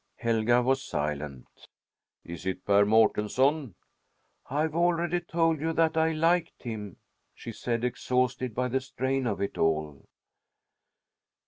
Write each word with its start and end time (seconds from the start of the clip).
Helga 0.15 0.63
was 0.63 0.83
silent. 0.83 1.45
"Is 2.23 2.47
it 2.47 2.65
Per 2.65 2.85
Mårtensson?" 2.85 3.75
"I 4.49 4.63
have 4.63 4.73
already 4.75 5.19
told 5.19 5.61
you 5.61 5.73
that 5.73 5.95
I 5.95 6.11
liked 6.11 6.63
him," 6.63 6.97
she 7.35 7.51
said, 7.51 7.83
exhausted 7.83 8.55
by 8.55 8.67
the 8.67 8.81
strain 8.81 9.27
of 9.27 9.39
it 9.39 9.59
all. 9.59 10.07